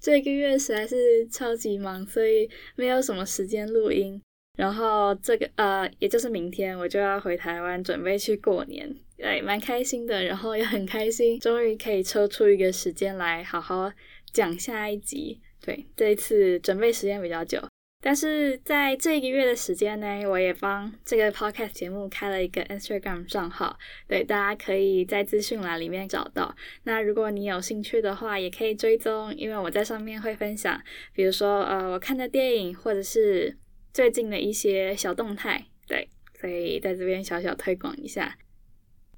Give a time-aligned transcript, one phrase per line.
[0.00, 4.20] 这个月实在是超级忙，所以没有什么时间录音。
[4.56, 10.24] 然后这个呃，也就是明天我就要回台湾，准备去过年，对，蛮开心的。
[10.24, 13.92] 然后也很开心，终于可以抽出一个时间来好好
[14.32, 15.40] 讲下一集。
[15.60, 17.60] 对，这一次准备时间比较久。
[18.00, 23.76] 但是在这一个月的时间呢，我也帮这个 podcast 节目开了一个 Instagram 账号，
[24.06, 26.54] 对，大家可以在资讯栏里面找到。
[26.84, 30.80] 那如果你有兴趣的话，也可以追踪，因为我在上面会分享，
[31.12, 33.56] 比如说呃我看的电影，或者是
[33.92, 36.08] 最近的一些小动态，对，
[36.40, 38.38] 所以在这边小小推广一下。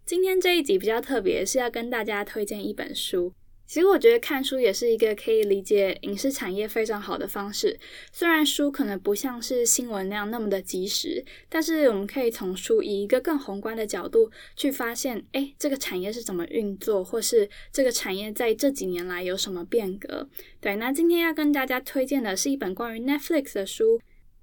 [0.07, 3.35] 今天这一集比较特别，是要跟大家推荐一本书。
[3.71, 7.79] 其实我觉得看书也是一个可以理解影视产业非常好的方式。
[8.11, 20.29] 虽然书可能不像是新闻那样那么的及时，但是我们可以从书以一个更宏观的角度去发现，哎，这个产业是怎么运作，或是这个产业在这几年来有什么变革。
[20.61, 24.01] 对，那今天要跟大家推荐的是一本关于 Netflix 的书。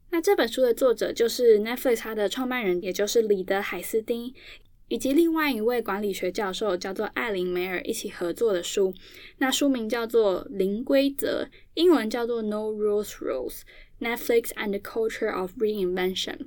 [0.10, 4.34] 那这本书的作者就是 Netflix 它的创办人，也就是李德海斯丁。
[4.88, 8.94] 以及另外一位管理学教授叫做艾琳梅尔一起合作的书，
[9.40, 13.62] 那书名叫做《零规则》，英文叫做《No Rules Rules:
[14.00, 16.38] Netflix and the Culture of Reinvention》。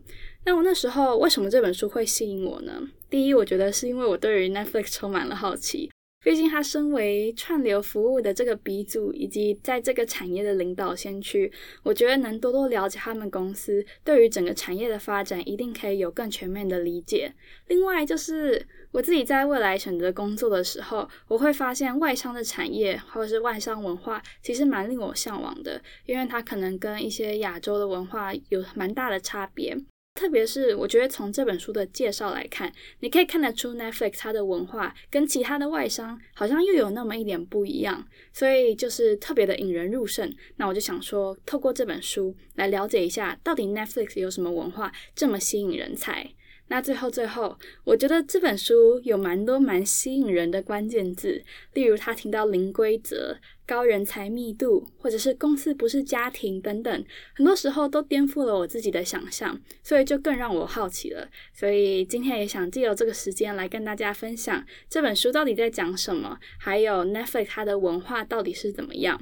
[0.46, 2.88] 那我那时候为什么这本书会吸引我呢？
[3.10, 5.90] 第一，我觉得是因为我对于 Netflix 充满了好奇。
[6.22, 11.50] 毕竟，他身为串流服务的这个鼻祖，以及在这个产业的领导先驱，
[11.82, 17.32] 我觉得能多多了解他们公司，对于整个产业的发展，一定可以有更全面的理解。
[17.68, 29.74] 另外，就是我自己在未来选择工作的时候，我会发现外商的产业或者是外商文化，其实蛮令我向往的，因为它可能跟一些亚洲的文化有蛮大的差别。
[30.14, 40.30] 特别是我觉得从这本书的介绍来看，你可以看得出 Netflix 它的文化跟其他的外商好像又有那么一点不一样，所以就是特别的引人入胜。
[40.56, 46.34] 那我就想说，透过这本书来了解一下，到底 Netflix 有什么文化这么吸引人才。
[46.72, 51.42] 那最后最后，我觉得这本书有蛮多蛮吸引人的关键字，
[51.74, 53.36] 例如他提到零规则、
[53.66, 57.04] 高人才密度，或者是公司不是家庭等等，
[57.34, 61.28] 很多时候都颠覆了我自己的想象，所以就更让我好奇了。
[61.52, 69.20] 所以今天也想借由这个时间来跟大家分享这本书到底在讲什么，还有 Netflix 它的文化到底是怎么样。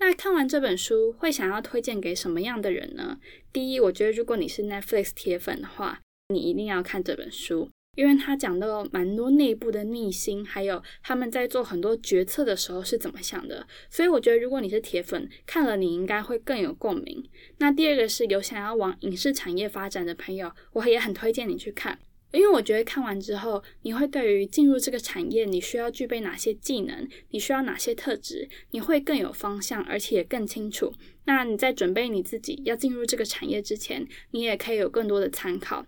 [0.00, 3.18] 那看完这本书，会想要推荐给什么样的人呢？
[3.52, 6.00] 第一，我觉得如果你是 Netflix 铁粉的话。
[6.32, 13.66] 你一定要看这本书，因为他讲到蛮多内部的逆心，还有他们在做很多决策的时候是怎么想的。
[13.90, 17.22] 所以我觉得，如果你是铁粉，看了你应该会更有共鸣。
[17.58, 21.98] 那第二个是有想要往影视产业发展的朋友，我也很推荐你去看，
[22.32, 30.92] 因为我觉得看完之后，你会对于进入这个产业，你需要具备哪些技能，你需要哪些特质，你会更有方向，而且也更清楚。
[31.26, 35.86] 那你在准备你自己要进入这个产业之前，你也可以有更多的参考。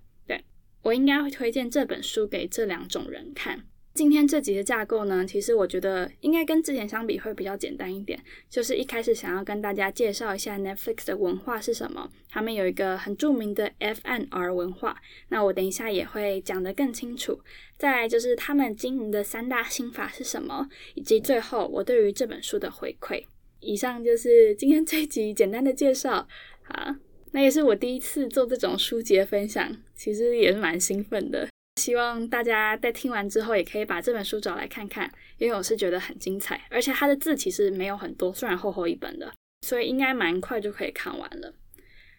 [0.85, 3.65] 我应该会推荐这本书给这两种人看。
[3.95, 8.21] 今天这集的架构呢，其实我觉得应该跟之前相比会比较简单一点。
[8.51, 15.01] 就是一开始想要跟大家介绍一下 Netflix 的文化是什么，他们有一个很著名的 F N R 文化。
[15.29, 17.41] 那我等一下也会讲得更清楚。
[17.79, 23.25] 再来就是他们经营的三大心法是什么，以及最后我对于这本书的回馈。
[23.61, 26.29] 以上就是今天这集简单的介绍。
[26.65, 26.97] 好。
[27.35, 31.49] 那也是我第一次做这种书籍的分享，其实也是蛮兴奋的。
[31.81, 39.33] 希望大家在听完之后，也可以把这本书找来看看，因为我是觉得很精彩，而且它的字其实没有很多，虽然厚厚一本的，
[39.67, 41.53] 所以应该蛮快就可以看完了。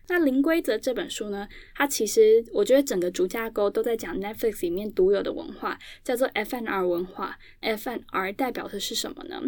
[0.10, 7.40] 那《零规则》这本书呢，它其实我觉得整个主架构都在讲 Netflix 里面独有的文化，叫做 F N R 文化。
[7.62, 9.42] F N R 代表的是什么呢？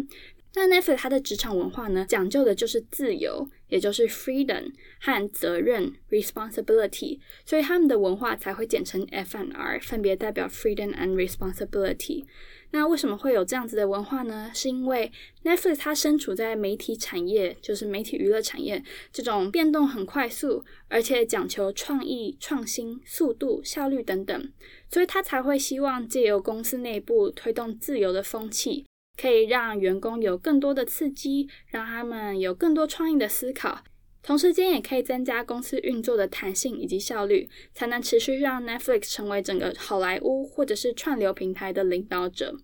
[0.54, 12.24] 那 Netflix 它的职场文化呢，讲究的就是自由，也就是 freedom 和责任 responsibility，所以他们的文化才会简称 F N R，分别代表 freedom and responsibility。
[12.70, 14.50] 那为什么会有这样子的文化呢？
[14.54, 15.10] 是因为
[15.42, 24.52] Netflix 它身处在媒体产业，就是媒体娱乐产业这种变动很快速，而且讲求创意、创新、速度、效率等等，
[24.90, 28.84] 所以他才会希望借由公司内部推动自由的风气。
[29.20, 33.82] 可以让员工有更多的刺激，让他们有更多创意的思考，
[34.22, 42.56] 同时间也可以增加公司运作的弹性以及效率，才能持续让 Netflix 成为整个好莱坞或者是串流平台的领导者。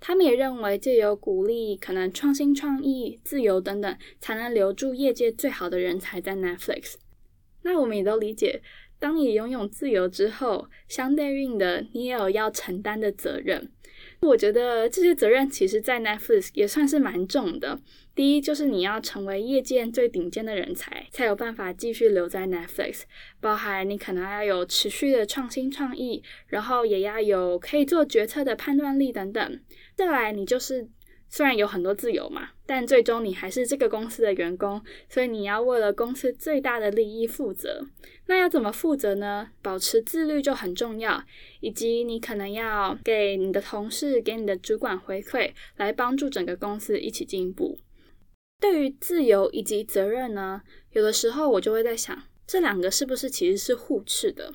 [0.00, 6.94] 他们也认为，借由鼓励可能创新创意、自由等等，才能留住业界最好的人才在 Netflix。
[7.62, 8.60] 那我们也都理解，
[8.98, 13.70] 当你拥有自由之后，相对应的，你也有要承担的责任。
[14.22, 17.78] 我觉得这些责任其实，在 Netflix 也算是蛮重的。
[18.14, 23.02] 第一，就是你要成为业界最顶尖的人才，才有办法继续留在 Netflix。
[23.40, 29.60] 包含你可能要有持续的创新创意，然后也要有可以做决策的判断力等等。
[29.96, 30.88] 再来，你就是
[31.34, 37.86] 虽然有很多自由嘛，但最终你还是这个公司的员工，所以你要为了公司最大的利益负责。
[38.26, 39.48] 那要怎么负责呢？
[39.62, 41.24] 保持自律就很重要，
[41.60, 47.78] 以及你可能要给你的同事、给你的主管回馈，来帮助整个公司一起进步。
[48.60, 54.52] 对于自由以及责任呢，有的时候我就会在想，这两个是不是其实是互斥的？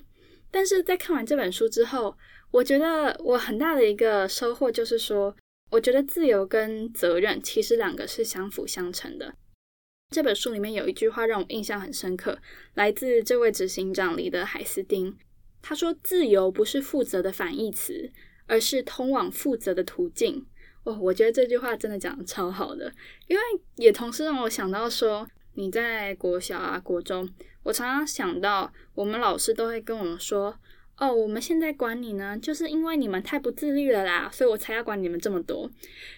[0.52, 2.16] 但是在看完这本书之后，
[2.52, 5.36] 我觉得我很大的一个收获就是说，
[5.70, 9.34] 我觉得自由跟责任其实两个是相辅相成的。
[10.10, 12.38] 这本书里面有一句话让我印象很深刻，
[12.74, 15.16] 来自这位执行长里的海斯丁。
[15.60, 18.10] 他说：“自由不是负责的反义词，
[18.46, 20.46] 而是通往负责的途径。”
[20.84, 22.90] 哦，我觉得这句话真的讲的超好的，
[23.26, 23.42] 因为
[23.76, 27.28] 也同时让我想到说，你在国小啊、国中，
[27.64, 30.58] 我常常想到我们老师都会跟我们说
[30.98, 35.70] ：“哦，我们现在管你呢，就是因为你们太不自律了啦，所以我才要管你们这么多。”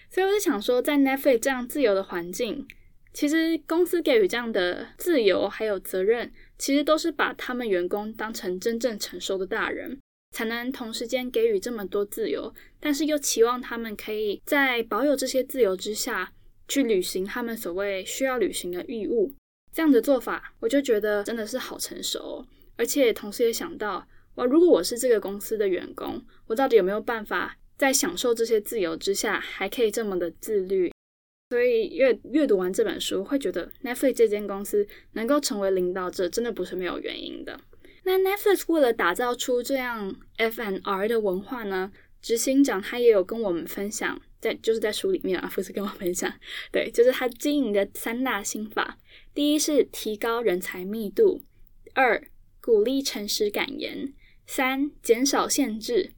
[0.09, 2.67] 所以我就想说，在 Netflix 这样自由的环境。
[3.13, 9.99] 其实公司给予这样的自由还有责任，其实都是把他们员工当成真正成熟的大人，
[10.31, 16.31] 才能同时间给予这么多自由，但是又期望他们可以在保有这些自由之下，
[16.69, 19.33] 去履行他们所谓需要履行的义务。
[19.73, 22.45] 这样的做法，我就觉得真的是好成熟，
[22.77, 30.91] 而且同时也想到，哇，如果我是这个公司的员工，我到底有没有办法在享受这些自由之下，还可以这么的自律？
[31.49, 37.59] 所以阅阅读完这本书，会觉得 Netflix 这间公司能够成为领导者，真的不是没有原因的。
[38.03, 41.91] 那 Netflix 为了打造出这样 F N R 的文化呢，
[42.21, 46.33] 执行长他也有跟我们分享，在就是在书里面啊，不是跟我分享，
[46.71, 48.97] 对，就是他经营的三大心法。
[49.33, 51.43] 第一是提高人才密度，
[51.93, 52.23] 二
[52.61, 54.13] 鼓励诚实感言，
[54.53, 56.11] 三减少限制。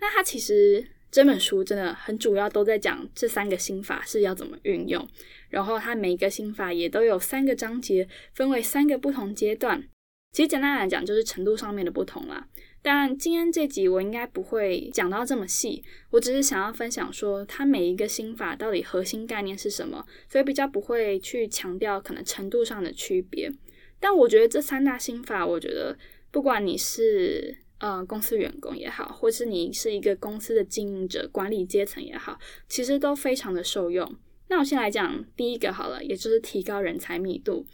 [0.00, 0.86] 那它其实。
[1.10, 5.06] 这本书真的很主要都在讲这三个心法是要怎么运用，
[5.50, 9.86] 然后它每一个心法也都有三个章节，分为三个不同阶段。
[10.32, 12.48] 其实简单来讲就是程度上面的不同啦。
[12.80, 23.52] 但今天这集我应该不会讲到这么细，我只是想要分享说它每一个心法到底核心概念是什么，所以比较不会去强调可能程度上的区别。
[24.00, 25.98] 但我觉得这三大心法，我觉得
[26.30, 27.58] 不管你是。
[27.82, 32.38] 呃，公司员工也好，或是你是一个公司的经营者、管理阶层也好，
[32.68, 34.08] 其实都非常的受用。
[34.46, 37.66] 那我先来讲第一个好了，也就是提高人才密度。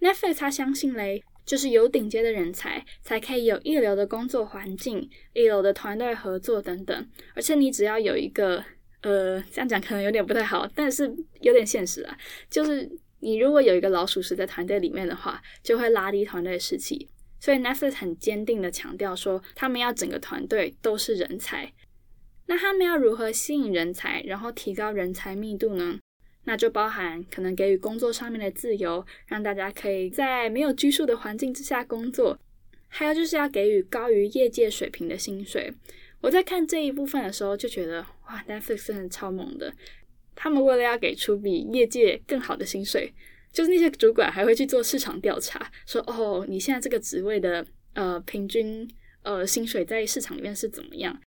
[0.00, 7.08] Netflix 他相信嘞，就是有顶尖的人才，才可以有一流的工作环境、一流的团队合作等等。
[7.36, 8.64] 而且你只要有一个，
[9.02, 12.18] 呃，这样讲可能有点不太好，但是有点现实啊，
[12.50, 17.08] 就是你如果有一个老鼠屎在团队里面的话，就会拉低团队士气。
[17.42, 21.72] 所以 Netflix 很坚定的强调说，他们要整个团队都是人才。
[22.46, 25.98] 那他们要如何吸引人才，然后提高人才密度呢？
[26.44, 32.38] 那就包含可能给予工作上面的自由，让大家可以在没有拘束的环境之下工作。
[32.86, 35.72] 还有就是要给予高于业界水平的薪水。
[36.20, 39.74] 我在看这一部分的时候就觉得，哇，Netflix 真的超猛的。
[40.36, 43.12] 他们为了要给出比业界更好的薪水。
[43.52, 48.88] 就是那些主管还会去做市场调查，说哦，你现在这个职位的呃平均
[49.22, 51.20] 呃薪水在市场里面是怎么样？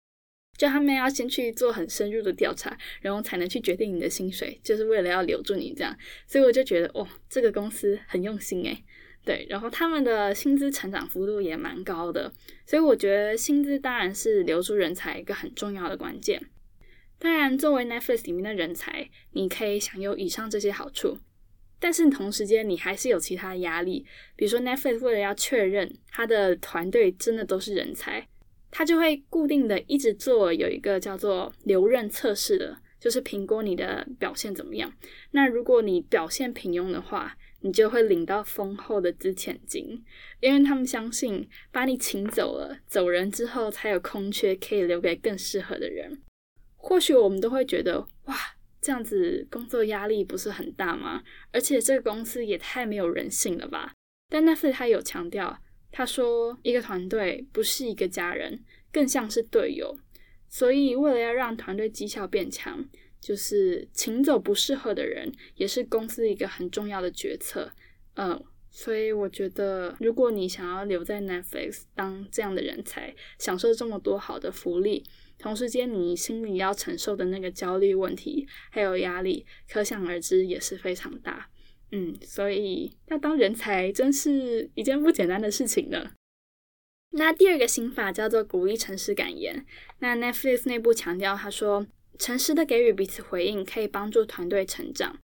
[0.58, 5.94] 就他们要先去做很深入的调查，然后才能去决定你的薪水，就是为了要留住你这样。
[6.25, 8.84] 所以我就觉得哇，这个公司很用心诶。
[9.25, 12.32] 对，然后他们的薪资成长幅度也蛮高的，
[12.65, 16.41] 所以我觉得薪资当然是留住人才一个很重要的关键。
[17.17, 21.17] 当然，作为 Netflix 里面的人才，你可以享有以上这些好处。
[21.86, 24.04] 但是同时间，你还是有其他压力，
[24.36, 28.27] 比如说 Netflix 为了要确认他的团队真的都是人才，
[28.72, 34.92] 他就会固定的一直做有一个叫做留任测试的，就是评估你的表现怎么样。
[35.30, 40.04] 那如果你表现平庸的话，你就会领到丰厚的资遣金，
[40.39, 46.20] 因为他们相信把你请走了，走人之后才有空缺可以留给更适合的人。
[46.77, 48.54] 或许我们都会觉得，哇。
[48.86, 51.24] 这样子工作压力不是很大吗？
[51.51, 53.92] 而且这个公司也太没有人性了吧！
[54.30, 55.58] 但 Netflix 他有强调，
[55.92, 59.98] 他说一个团队不是一个家人，更像是队友。
[60.48, 62.88] 所以为了要让团队绩效变强，
[63.20, 67.72] 就是请走不适合的人，也是公司一个很重要的决策。
[68.13, 68.39] 嗯，
[68.70, 75.04] 所以我觉得，如果你想要留在 Netflix 当这样的人才，享受这么多好的福利，
[75.38, 81.50] 同时间你心里要承受的那个焦虑问题还有压力，可想而知也是非常大。
[81.92, 86.12] 嗯，所以要当人才真是一件不简单的事情呢。
[87.12, 89.65] 那第二个心法叫做鼓励诚实感言。
[90.00, 91.88] 那 Netflix 内部强调，他说，
[92.20, 95.20] 诚实的给予彼此回应，可以帮助团队成长。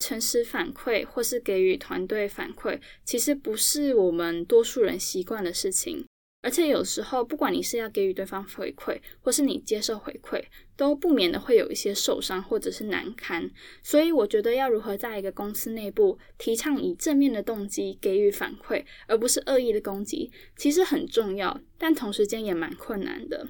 [0.00, 6.04] 诚实反馈或是给予团队反馈，其实不是我们多数人习惯的事情。
[6.42, 10.42] 而且有时候，不管你是要给予对方回馈，或是你接受回馈，
[10.76, 13.48] 都不免的会有一些受伤或者是难堪。
[13.80, 23.46] 所以，我觉得要如何在一个公司内部提倡以正面的动机给予反馈，而不是恶意的攻击，其实很重要，但同时间也蛮困难的。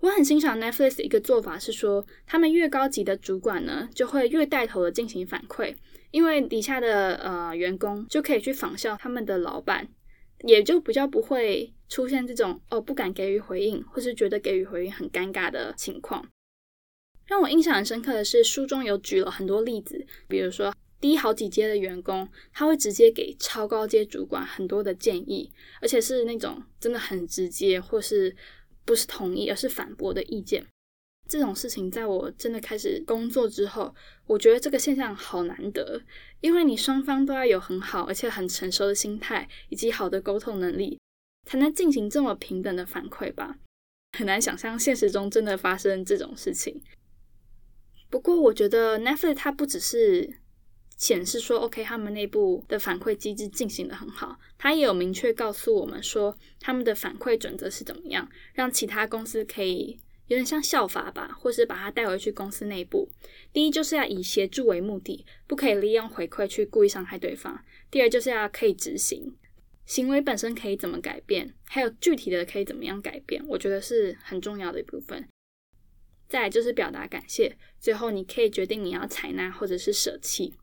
[0.00, 5.76] 我很欣赏 Netflix 一个做法是说，他们越高级的主管呢，就会越带头的进行反馈，
[6.10, 9.86] 因为底下的呃员工就可以去仿效他们的老板。
[10.44, 16.28] 也就比较不会出现这种哦不敢给予回应，或是觉得给予回应很尴尬的情况。
[17.26, 28.34] 让我印象很深刻的是，书中有举了很多例子，比如说低好几阶的员工，他会直接给超高阶主管很多的建议，而且是那种真的很直接，或是
[28.84, 30.66] 不是同意，而是反驳的意见。
[31.28, 33.94] 这种事情在我真的开始工作之后，
[34.26, 36.02] 我觉得这个现象好难得，
[36.40, 40.98] 因为你双方都要有很好而且很成熟的心态，以及好的沟通能力，
[41.46, 43.56] 才能进行这么平等的反馈吧。
[44.18, 46.82] 很难想象现实中真的发生这种事情。
[48.10, 50.38] 不过，我觉得 Netflix 它不只是
[50.98, 59.98] 显示说 OK，他们内部的反馈机制进行的很好，它也有明确告诉我们说他们的反馈准则是怎么样，让其他公司可以。
[60.32, 63.06] 有点像效法吧，或是把它带回去公司内部。
[63.52, 67.62] 第一，就是要以协助为目的，不可以利用回馈去故意伤害对方。
[67.90, 69.36] 第二，就是要可以执行，
[69.84, 75.28] 行为本身可以怎么改变，还有具体的可以怎么样改变，我觉得是很重要的一部分。
[76.30, 80.54] 再就是表达感谢，最后你可以决定你要采纳或者是舍弃。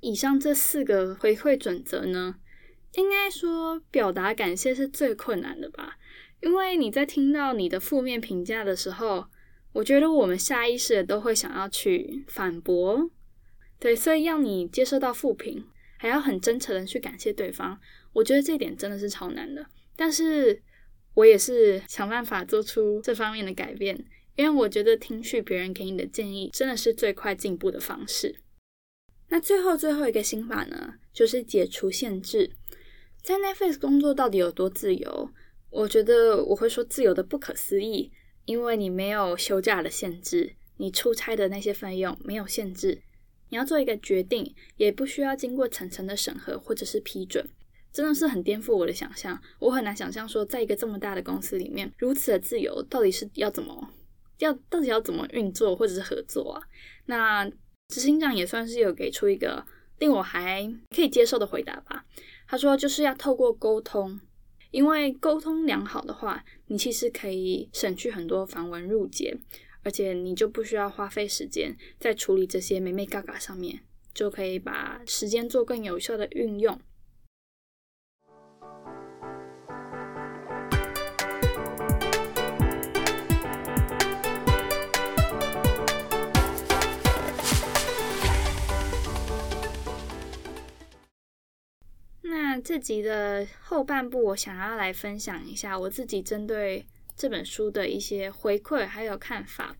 [0.00, 2.36] 以上这四个回馈准则呢，
[2.94, 5.98] 应该说表达感谢是最困难的吧。
[6.44, 9.26] 因为你在听到你的负面评价的时候，
[9.72, 13.10] 我觉得我们下意识的都会想要去反驳，
[13.80, 15.64] 对，所以要你接受到负评，
[15.96, 17.80] 还要很真诚的去感谢对方，
[18.12, 19.64] 我觉得这点真的是超难的。
[19.96, 20.62] 但是
[21.14, 24.04] 我也是想办法做出这方面的改变，
[24.36, 28.36] 因为我觉得听取别人给你的建议，真的是最快进步的方式。
[29.28, 32.50] 那最后最后一个心法呢，就是解除限制。
[33.22, 35.30] 在 Netflix 工作到底有多自由？
[35.74, 38.12] 我觉得我会说自由的不可思议，
[38.44, 43.02] 因为你没有休假的限制，你出差的那些费用没有限制，
[43.48, 47.44] 你要做一个决定也不需要经过层层的审核或者是批准，
[47.92, 49.36] 真的是很颠覆我的想象。
[49.58, 53.90] 我很难想象说，在一个这么大的公司里面，如此的自由到底是要怎么
[54.38, 56.62] 要到底要怎么运作或者是合作啊？
[57.06, 57.50] 那
[57.88, 59.66] 执行长也算是有给出一个
[59.98, 62.04] 令我还可以接受的回答吧。
[62.46, 64.20] 他说就是要透过沟通。
[64.74, 69.32] 因为沟通良好的话，你其实可以省去很多繁文缛节，
[69.84, 73.78] 而且你就不需要花费时间在处理这些美美嘎嘎上面，
[74.12, 76.76] 就可以把时间做更有效的运用。
[92.74, 99.76] 这集的后半部，我想要来分享一下我自己针对这本书的一些回馈还有看法。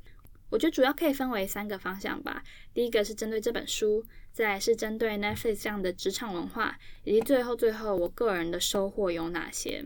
[0.48, 2.44] 我觉得主要可以分为三个方向吧。
[2.72, 9.84] 第一个是针对这本书，再是针对 Netflix 这样的职场文化，以及最后最后我个人的收获有哪些。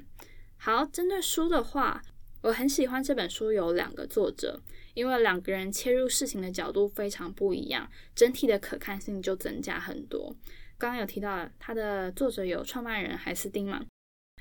[0.59, 2.03] 好，针对书的话，
[2.43, 4.61] 我很喜欢这本书有两个作者，
[4.93, 10.37] 因为两个人切入事情的角度非常不一样，整体的可看性就增加很多。
[10.79, 13.85] 刚刚有提到，他的作者有创办人海斯丁嘛？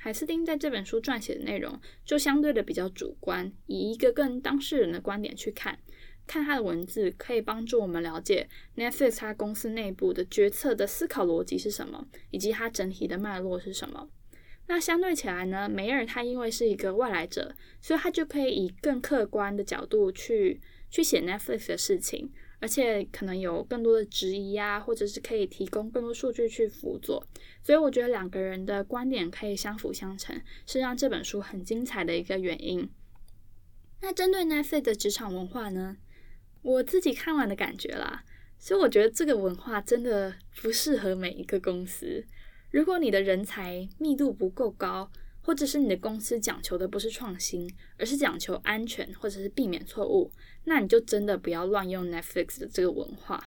[0.00, 5.76] 海斯丁在这本书撰写的内容就相对的比较主观，以一个更当事人的观点去看，
[6.28, 14.08] 看他的文字可以帮助我们了解 Netflix 他公司内部的决策的思考逻辑是什么，以及它整体的脉络是什么。
[14.68, 22.30] 那相对起来呢，梅尔他因为是一个外来者，所以他就可以以更客观的角度去去写 Netflix 的事情。
[22.60, 27.24] 而且可能有更多的质疑啊，或者是可以提供更多数据去辅佐。
[27.62, 32.88] 所以我觉得两个人的观点可以相辅相成，是让这本书很精彩的一个原因。
[34.00, 35.96] 那针对 NAC 的职场文化呢，
[36.62, 38.24] 我自己看完的感觉啦，
[38.58, 42.24] 所以我觉得这个文化真的不适合每一个公司。
[42.70, 45.10] 如果你的人才密度不够高，
[45.48, 50.30] 或者是你的公司讲求的不是创新，而是讲求安全或者是避免错误，
[50.64, 53.42] 那你就真的不要乱用 Netflix 的这个文化。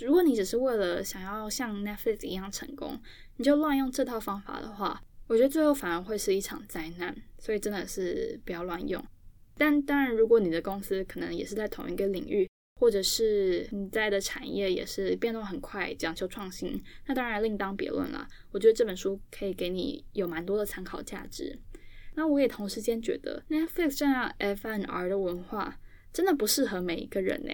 [0.00, 3.00] 如果你只是为了想要像 Netflix 一样成功，
[3.36, 7.16] 你就乱用这套方法的话，我觉得最后反而会是一场灾难。
[7.38, 9.00] 所以真的是不要乱用。
[9.56, 12.50] 但当然，如果你的公司可能也是在同一个领域，
[12.82, 18.26] 或者是你在的产业也是变动很快，讲求创新，那当然另当别论了。
[18.50, 21.56] 我觉得这本书可以给你有蛮多的参考价值。
[22.16, 25.78] 那我也同时间觉得 Netflix 这样 F N R 的文化
[26.12, 27.52] 真的不适合每一个人呢，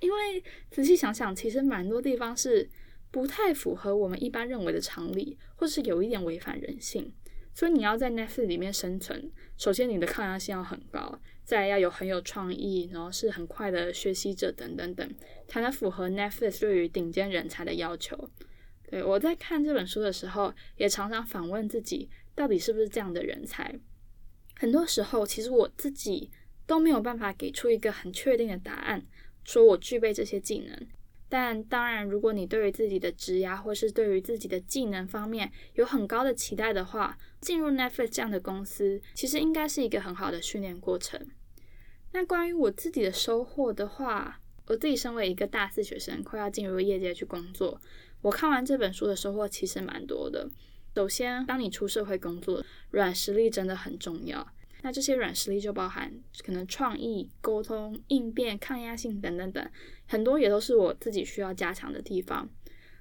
[0.00, 2.68] 因为仔细想想，其实蛮多地方是
[3.10, 7.10] 不太符合我们一般认为的常理，或是有一点违反人性。
[7.56, 11.18] 所以你要在 Netflix 里面生存，首先你的抗压性要很高。
[11.42, 15.14] 再要有很有创意，然后是很快的学习者等等等，
[15.46, 18.28] 才能符合 Netflix 对于顶尖人才的要求。
[18.90, 23.78] 对我在看这本书的时候，也常常反问自己，到底是不是这样的人才？
[24.56, 26.30] 很多时候，其实我自己
[26.66, 29.06] 都没有办法给出一个很确定的答案，
[29.44, 30.86] 说我具备这些技能。
[31.28, 41.20] 但当然，如果你对于自己的职涯或是对于自己的技能方面有很高的期待的话，进入 Netflix 这样的公司，其实应该是一个很好的训练过程。
[42.12, 47.80] 那关于我自己的收获的话，我自己身为一个大四学生，快要进入业界去工作，
[48.22, 50.48] 我看完这本书的收获其实蛮多的。
[50.94, 54.46] 首先，当你出社会工作，软实力真的很重要。
[54.82, 56.12] 那这些软实力就包含
[56.44, 59.70] 可能创意、沟通、应变、抗压性等等等，
[60.06, 62.48] 很多也都是我自己需要加强的地方。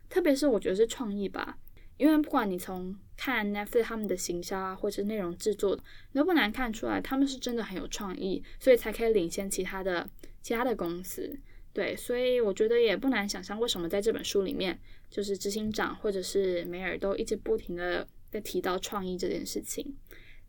[0.09, 1.57] 特别是我觉得是创意吧，
[1.97, 5.77] 因为不管你从看 Netflix 他们的行销啊，或者内容制作，
[6.11, 10.09] 你都不难看出来他们是真的很有创意，所以才可以领先其他的
[10.41, 11.37] 其他的公司。
[11.73, 19.93] 对，所以我觉得也不难想象为什么在这本书里面，就是执行长或者是梅尔都一直不停的在提到创意这件事情。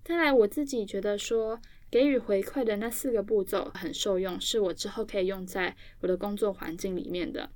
[0.07, 7.51] 再来，我自己觉得说给予回馈的那四个步骤很受用，是我之后可以用在我的工作环境里面的。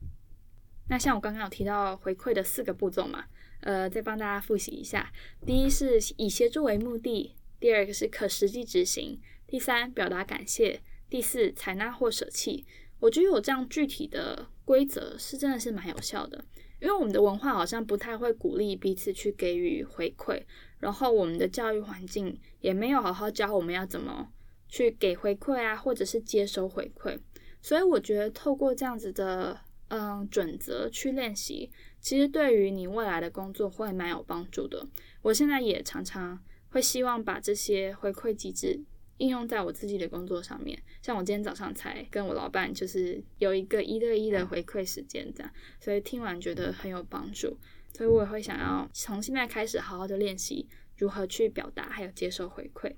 [0.88, 3.26] 那像我刚刚有提到回馈的四个步骤嘛，
[3.60, 5.12] 呃，再帮大家复习一下：
[5.46, 12.66] 第一是以协助为目的；第二个是可实际执行；第三表达感谢；第四采纳或舍弃。
[12.98, 16.44] 我觉得有这样具体的规则是真的是蛮有效的，
[16.80, 20.42] 因为我们的文化好像不太会鼓励彼此去给予回馈。
[20.80, 24.32] 然后我们的教育环境也没有好好教我们要怎么
[24.68, 27.18] 去给回馈啊，或者是接收回馈。
[27.62, 34.86] 所以我觉得透过这样子的嗯准则去练习，其实对于你未来的工作会蛮有帮助的。
[35.22, 36.40] 我现在也常常
[36.70, 38.80] 会希望把这些回馈机制
[39.18, 40.82] 应用在我自己的工作上面。
[41.02, 47.58] 像我今天早上才跟我老板就是有一个一对一的回馈时间这样，所以听完觉得很有帮助。
[47.92, 52.94] 所以我也会想要从现在开始好好的练习如何去表达，还有接受回馈。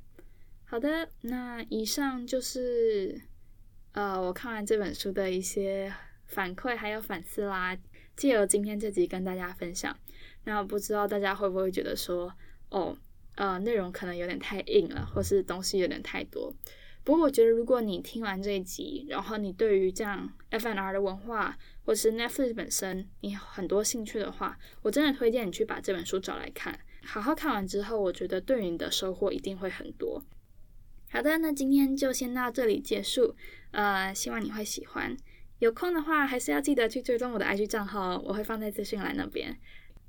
[0.64, 3.20] 好的，那以上就是
[3.92, 5.92] 呃我看完这本书的一些
[6.26, 7.76] 反馈还有反思啦。
[8.14, 9.96] 借由今天这集跟大家分享，
[10.44, 12.30] 那不知道大家会不会觉得说，
[12.68, 12.94] 哦，
[13.36, 16.54] 呃，内容可能有点太硬了，或是东西有点太多。
[17.04, 26.78] 不过我觉得，如果你听完这一集，然后你对于这样 F N R 的文化，或是 Netflix 本身，你很多兴趣的话，我真的推荐你去把这本书找来看。
[27.04, 30.22] 好好看完之后，我觉得对你的收获一定会很多。
[31.10, 33.34] 好的，那今天就先到这里结束。
[33.72, 35.16] 呃，希望你会喜欢。
[35.58, 39.58] 有空的话，还是要记得去追踪我的 IG 账号，我会放在资讯栏那边。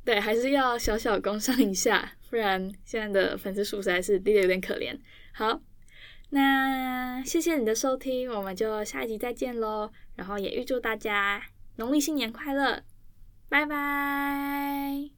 [0.06, 4.96] 对，还是要小小工商一下，不然现在的粉丝数实在是低的有点可怜。
[5.32, 5.60] 好。
[6.34, 9.91] 那谢谢你的收听，我们就下一集再见喽。
[10.15, 11.43] 然后也预祝大家
[11.76, 12.82] 农历新年快乐，
[13.50, 15.12] 拜拜。